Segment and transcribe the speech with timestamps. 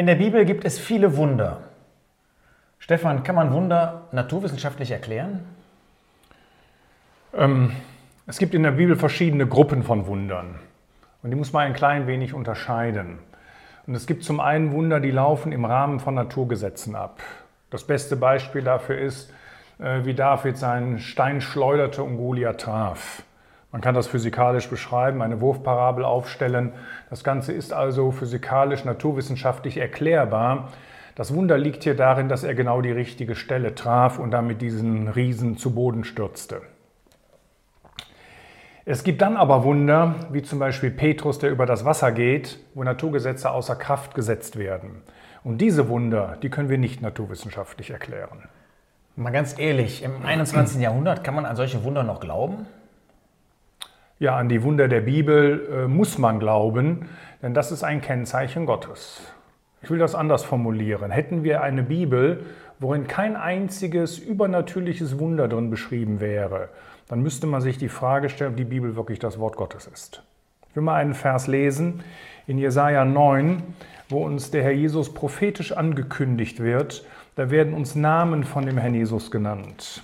[0.00, 1.60] In der Bibel gibt es viele Wunder.
[2.78, 5.40] Stefan, kann man Wunder naturwissenschaftlich erklären?
[7.36, 7.72] Ähm,
[8.26, 10.54] es gibt in der Bibel verschiedene Gruppen von Wundern.
[11.22, 13.18] Und die muss man ein klein wenig unterscheiden.
[13.86, 17.20] Und es gibt zum einen Wunder, die laufen im Rahmen von Naturgesetzen ab.
[17.68, 19.30] Das beste Beispiel dafür ist,
[19.78, 23.22] äh, wie David seinen Stein schleuderte und Goliath traf.
[23.72, 26.72] Man kann das physikalisch beschreiben, eine Wurfparabel aufstellen.
[27.08, 30.70] Das Ganze ist also physikalisch, naturwissenschaftlich erklärbar.
[31.14, 35.08] Das Wunder liegt hier darin, dass er genau die richtige Stelle traf und damit diesen
[35.08, 36.62] Riesen zu Boden stürzte.
[38.86, 42.82] Es gibt dann aber Wunder, wie zum Beispiel Petrus, der über das Wasser geht, wo
[42.82, 45.02] Naturgesetze außer Kraft gesetzt werden.
[45.44, 48.48] Und diese Wunder, die können wir nicht naturwissenschaftlich erklären.
[49.16, 50.80] Mal ganz ehrlich, im 21.
[50.80, 52.66] Jahrhundert kann man an solche Wunder noch glauben?
[54.20, 57.08] Ja, an die Wunder der Bibel äh, muss man glauben,
[57.40, 59.22] denn das ist ein Kennzeichen Gottes.
[59.80, 61.10] Ich will das anders formulieren.
[61.10, 62.44] Hätten wir eine Bibel,
[62.78, 66.68] worin kein einziges übernatürliches Wunder drin beschrieben wäre,
[67.08, 70.22] dann müsste man sich die Frage stellen, ob die Bibel wirklich das Wort Gottes ist.
[70.68, 72.04] Ich will mal einen Vers lesen
[72.46, 73.62] in Jesaja 9,
[74.10, 77.06] wo uns der Herr Jesus prophetisch angekündigt wird.
[77.36, 80.02] Da werden uns Namen von dem Herrn Jesus genannt.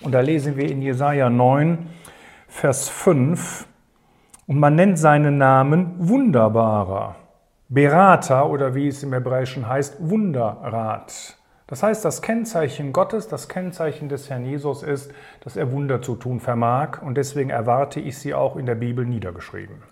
[0.00, 1.78] Und da lesen wir in Jesaja 9,
[2.62, 3.66] Vers 5,
[4.46, 7.16] und man nennt seinen Namen Wunderbarer,
[7.68, 11.38] Berater oder wie es im Hebräischen heißt, Wunderrat.
[11.66, 15.10] Das heißt, das Kennzeichen Gottes, das Kennzeichen des Herrn Jesus ist,
[15.40, 19.04] dass er Wunder zu tun vermag und deswegen erwarte ich sie auch in der Bibel
[19.04, 19.82] niedergeschrieben.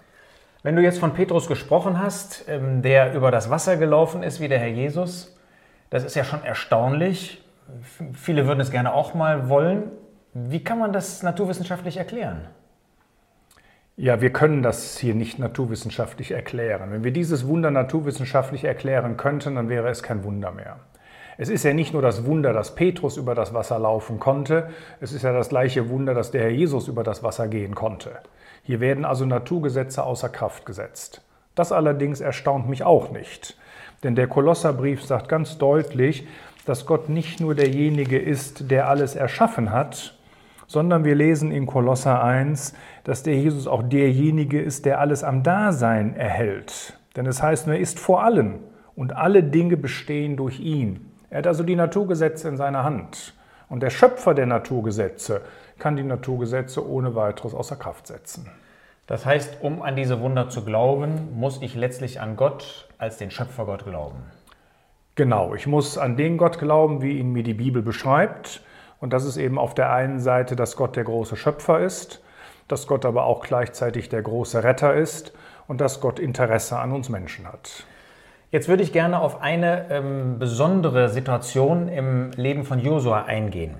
[0.62, 4.46] Wenn du jetzt von Petrus gesprochen hast, ähm, der über das Wasser gelaufen ist wie
[4.46, 5.36] der Herr Jesus,
[5.90, 7.44] das ist ja schon erstaunlich.
[8.12, 9.90] Viele würden es gerne auch mal wollen.
[10.34, 12.46] Wie kann man das naturwissenschaftlich erklären?
[14.02, 16.90] Ja, wir können das hier nicht naturwissenschaftlich erklären.
[16.90, 20.80] Wenn wir dieses Wunder naturwissenschaftlich erklären könnten, dann wäre es kein Wunder mehr.
[21.36, 24.70] Es ist ja nicht nur das Wunder, dass Petrus über das Wasser laufen konnte,
[25.02, 28.12] es ist ja das gleiche Wunder, dass der Herr Jesus über das Wasser gehen konnte.
[28.62, 31.20] Hier werden also Naturgesetze außer Kraft gesetzt.
[31.54, 33.58] Das allerdings erstaunt mich auch nicht.
[34.02, 36.26] Denn der Kolosserbrief sagt ganz deutlich,
[36.64, 40.14] dass Gott nicht nur derjenige ist, der alles erschaffen hat,
[40.70, 45.42] sondern wir lesen in Kolosser 1, dass der Jesus auch derjenige ist, der alles am
[45.42, 46.96] Dasein erhält.
[47.16, 48.60] Denn es heißt, er ist vor allen
[48.94, 51.10] und alle Dinge bestehen durch ihn.
[51.28, 53.34] Er hat also die Naturgesetze in seiner Hand.
[53.68, 55.40] Und der Schöpfer der Naturgesetze
[55.80, 58.48] kann die Naturgesetze ohne weiteres außer Kraft setzen.
[59.08, 63.32] Das heißt, um an diese Wunder zu glauben, muss ich letztlich an Gott als den
[63.32, 64.22] Schöpfergott glauben.
[65.16, 68.62] Genau, ich muss an den Gott glauben, wie ihn mir die Bibel beschreibt.
[69.00, 72.22] Und das ist eben auf der einen Seite, dass Gott der große Schöpfer ist,
[72.68, 75.32] dass Gott aber auch gleichzeitig der große Retter ist
[75.66, 77.84] und dass Gott Interesse an uns Menschen hat.
[78.52, 83.76] Jetzt würde ich gerne auf eine ähm, besondere Situation im Leben von Josua eingehen.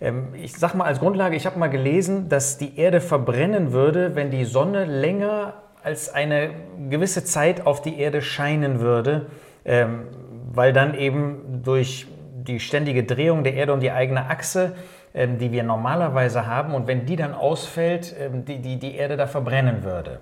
[0.00, 4.14] Ähm, ich sage mal als Grundlage, ich habe mal gelesen, dass die Erde verbrennen würde,
[4.14, 6.50] wenn die Sonne länger als eine
[6.90, 9.26] gewisse Zeit auf die Erde scheinen würde,
[9.64, 10.08] ähm,
[10.52, 12.06] weil dann eben durch
[12.44, 14.74] die ständige Drehung der Erde um die eigene Achse,
[15.14, 19.16] ähm, die wir normalerweise haben, und wenn die dann ausfällt, ähm, die, die, die Erde
[19.16, 20.20] da verbrennen würde.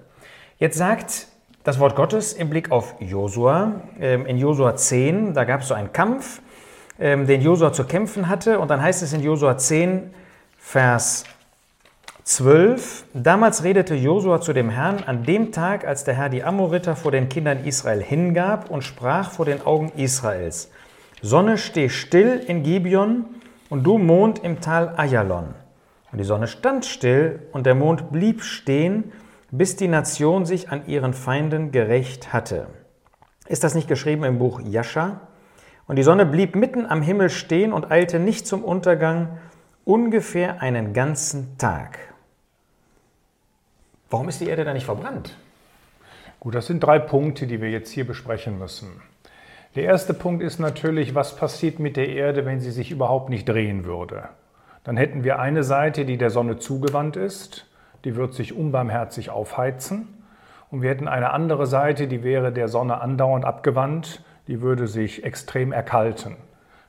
[0.58, 1.28] Jetzt sagt
[1.64, 5.74] das Wort Gottes im Blick auf Josua, ähm, in Josua 10, da gab es so
[5.74, 6.40] einen Kampf,
[7.00, 10.10] den Josua zu kämpfen hatte, und dann heißt es in Josua 10,
[10.58, 11.22] Vers
[12.24, 13.04] 12.
[13.14, 17.10] Damals redete Josua zu dem Herrn an dem Tag, als der Herr die Amoriter vor
[17.10, 20.70] den Kindern Israel hingab und sprach vor den Augen Israels.
[21.22, 23.24] Sonne, steh still in Gibeon
[23.70, 25.54] und du Mond im Tal Ayalon.
[26.12, 29.12] Und die Sonne stand still und der Mond blieb stehen,
[29.50, 32.68] bis die Nation sich an ihren Feinden gerecht hatte.
[33.46, 35.20] Ist das nicht geschrieben im Buch Jascha?
[35.86, 39.38] Und die Sonne blieb mitten am Himmel stehen und eilte nicht zum Untergang,
[39.84, 41.98] ungefähr einen ganzen Tag.
[44.10, 45.36] Warum ist die Erde da nicht verbrannt?
[46.40, 48.88] Gut, das sind drei Punkte, die wir jetzt hier besprechen müssen.
[49.74, 53.48] Der erste Punkt ist natürlich, was passiert mit der Erde, wenn sie sich überhaupt nicht
[53.48, 54.30] drehen würde.
[54.84, 57.66] Dann hätten wir eine Seite, die der Sonne zugewandt ist,
[58.04, 60.08] die wird sich unbarmherzig aufheizen.
[60.70, 65.24] Und wir hätten eine andere Seite, die wäre der Sonne andauernd abgewandt, die würde sich
[65.24, 66.36] extrem erkalten.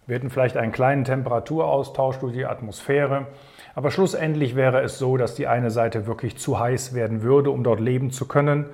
[0.07, 3.27] Wir hätten vielleicht einen kleinen Temperaturaustausch durch die Atmosphäre,
[3.75, 7.63] aber schlussendlich wäre es so, dass die eine Seite wirklich zu heiß werden würde, um
[7.63, 8.65] dort leben zu können,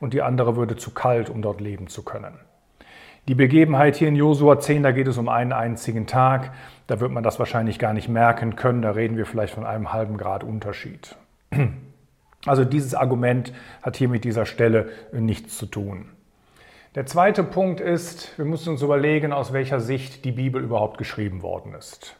[0.00, 2.38] und die andere würde zu kalt, um dort leben zu können.
[3.28, 6.52] Die Begebenheit hier in Josua 10, da geht es um einen einzigen Tag.
[6.86, 8.82] Da wird man das wahrscheinlich gar nicht merken können.
[8.82, 11.14] Da reden wir vielleicht von einem halben Grad Unterschied.
[12.46, 13.52] Also dieses Argument
[13.82, 16.06] hat hier mit dieser Stelle nichts zu tun.
[16.94, 21.42] Der zweite Punkt ist, wir müssen uns überlegen, aus welcher Sicht die Bibel überhaupt geschrieben
[21.42, 22.16] worden ist.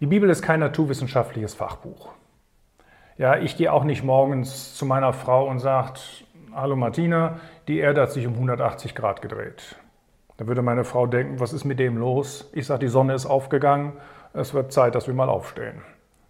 [0.00, 2.10] Die Bibel ist kein naturwissenschaftliches Fachbuch.
[3.16, 6.00] Ja, ich gehe auch nicht morgens zu meiner Frau und sage,
[6.52, 9.76] hallo Martina, die Erde hat sich um 180 Grad gedreht.
[10.36, 12.50] Da würde meine Frau denken, was ist mit dem los?
[12.52, 13.94] Ich sage, die Sonne ist aufgegangen,
[14.34, 15.82] es wird Zeit, dass wir mal aufstehen.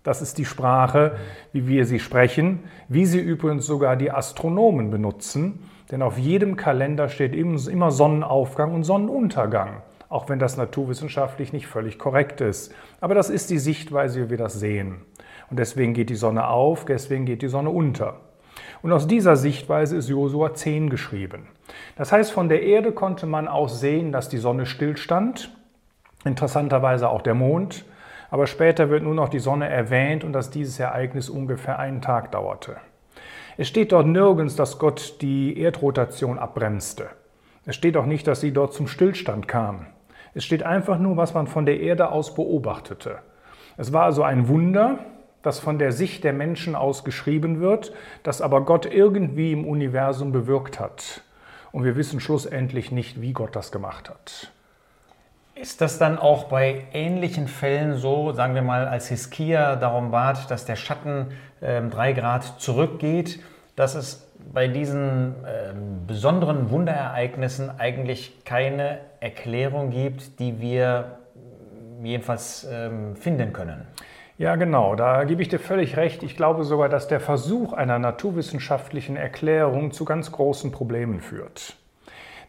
[0.04, 1.16] Das ist die Sprache,
[1.52, 7.08] wie wir sie sprechen, wie sie übrigens sogar die Astronomen benutzen, denn auf jedem Kalender
[7.08, 12.72] steht immer Sonnenaufgang und Sonnenuntergang, auch wenn das naturwissenschaftlich nicht völlig korrekt ist.
[13.00, 15.02] Aber das ist die Sichtweise, wie wir das sehen.
[15.50, 18.20] Und deswegen geht die Sonne auf, deswegen geht die Sonne unter.
[18.82, 21.48] Und aus dieser Sichtweise ist Josua 10 geschrieben.
[21.96, 25.50] Das heißt, von der Erde konnte man aus sehen, dass die Sonne stillstand,
[26.24, 27.84] interessanterweise auch der Mond,
[28.30, 32.32] aber später wird nur noch die Sonne erwähnt und dass dieses Ereignis ungefähr einen Tag
[32.32, 32.76] dauerte.
[33.56, 37.08] Es steht dort nirgends, dass Gott die Erdrotation abbremste.
[37.64, 39.86] Es steht auch nicht, dass sie dort zum Stillstand kam.
[40.34, 43.18] Es steht einfach nur, was man von der Erde aus beobachtete.
[43.78, 44.98] Es war also ein Wunder,
[45.46, 50.32] das von der Sicht der Menschen aus geschrieben wird, das aber Gott irgendwie im Universum
[50.32, 51.22] bewirkt hat.
[51.72, 54.50] Und wir wissen schlussendlich nicht, wie Gott das gemacht hat.
[55.54, 60.50] Ist das dann auch bei ähnlichen Fällen so, sagen wir mal, als Hiskia darum bat,
[60.50, 61.28] dass der Schatten
[61.60, 63.40] äh, drei Grad zurückgeht,
[63.74, 65.72] dass es bei diesen äh,
[66.06, 71.18] besonderen Wunderereignissen eigentlich keine Erklärung gibt, die wir
[72.02, 73.86] jedenfalls äh, finden können?
[74.38, 76.22] Ja, genau, da gebe ich dir völlig recht.
[76.22, 81.76] Ich glaube sogar, dass der Versuch einer naturwissenschaftlichen Erklärung zu ganz großen Problemen führt.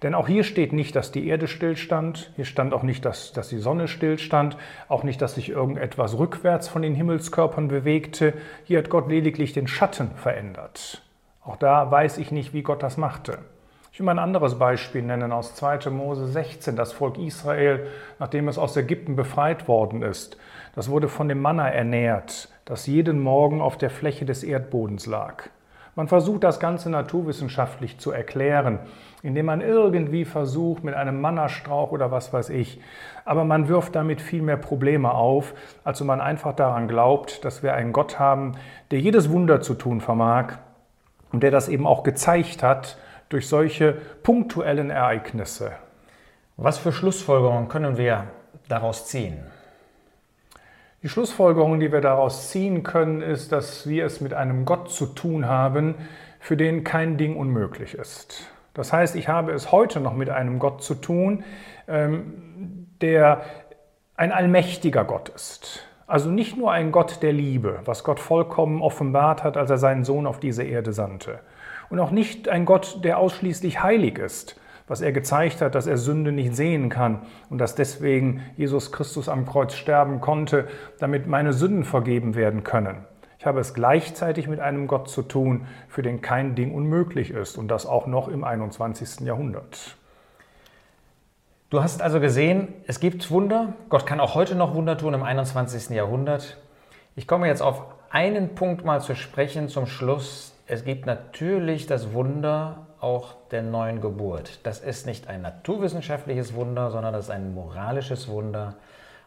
[0.03, 3.47] Denn auch hier steht nicht, dass die Erde stillstand, hier stand auch nicht, dass, dass
[3.47, 4.57] die Sonne stillstand,
[4.89, 8.33] auch nicht, dass sich irgendetwas rückwärts von den Himmelskörpern bewegte.
[8.65, 11.01] Hier hat Gott lediglich den Schatten verändert.
[11.41, 13.39] Auch da weiß ich nicht, wie Gott das machte.
[13.97, 15.89] Ich will mal ein anderes Beispiel nennen aus 2.
[15.89, 17.87] Mose 16, das Volk Israel,
[18.19, 20.37] nachdem es aus Ägypten befreit worden ist.
[20.75, 25.45] Das wurde von dem Manna ernährt, das jeden Morgen auf der Fläche des Erdbodens lag.
[25.95, 28.77] Man versucht das Ganze naturwissenschaftlich zu erklären,
[29.23, 32.79] indem man irgendwie versucht mit einem Mannerstrauch oder was weiß ich.
[33.25, 37.63] Aber man wirft damit viel mehr Probleme auf, als wenn man einfach daran glaubt, dass
[37.63, 38.51] wir einen Gott haben,
[38.91, 40.59] der jedes Wunder zu tun vermag
[41.31, 43.93] und der das eben auch gezeigt hat durch solche
[44.23, 45.73] punktuellen Ereignisse.
[46.55, 48.27] Was für Schlussfolgerungen können wir
[48.67, 49.39] daraus ziehen?
[51.03, 55.05] Die Schlussfolgerung, die wir daraus ziehen können, ist, dass wir es mit einem Gott zu
[55.05, 55.95] tun haben,
[56.39, 58.47] für den kein Ding unmöglich ist.
[58.73, 61.43] Das heißt, ich habe es heute noch mit einem Gott zu tun,
[61.87, 63.41] ähm, der
[64.15, 65.83] ein allmächtiger Gott ist.
[66.07, 70.05] Also nicht nur ein Gott der Liebe, was Gott vollkommen offenbart hat, als er seinen
[70.05, 71.39] Sohn auf diese Erde sandte.
[71.89, 74.57] Und auch nicht ein Gott, der ausschließlich heilig ist,
[74.87, 79.27] was er gezeigt hat, dass er Sünde nicht sehen kann und dass deswegen Jesus Christus
[79.27, 83.05] am Kreuz sterben konnte, damit meine Sünden vergeben werden können.
[83.37, 87.57] Ich habe es gleichzeitig mit einem Gott zu tun, für den kein Ding unmöglich ist
[87.57, 89.25] und das auch noch im 21.
[89.25, 89.97] Jahrhundert.
[91.69, 93.73] Du hast also gesehen, es gibt Wunder.
[93.89, 95.89] Gott kann auch heute noch Wunder tun im 21.
[95.89, 96.55] Jahrhundert.
[97.17, 100.55] Ich komme jetzt auf einen Punkt mal zu sprechen zum Schluss.
[100.65, 104.61] Es gibt natürlich das Wunder auch der neuen Geburt.
[104.63, 108.75] Das ist nicht ein naturwissenschaftliches Wunder, sondern das ist ein moralisches Wunder.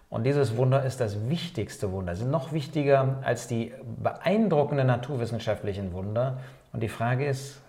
[0.09, 2.13] Und dieses Wunder ist das wichtigste Wunder.
[2.13, 6.39] Es ist noch wichtiger als die beeindruckenden naturwissenschaftlichen Wunder.
[6.73, 7.61] Und die Frage ist,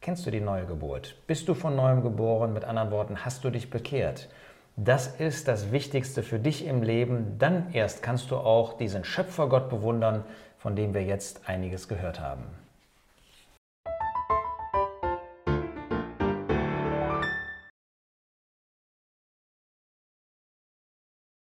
[0.00, 1.16] kennst du die neue Geburt?
[1.26, 2.52] Bist du von neuem geboren?
[2.52, 4.28] Mit anderen Worten, hast du dich bekehrt?
[4.76, 7.36] Das ist das Wichtigste für dich im Leben.
[7.38, 10.24] Dann erst kannst du auch diesen Schöpfergott bewundern,
[10.56, 12.44] von dem wir jetzt einiges gehört haben.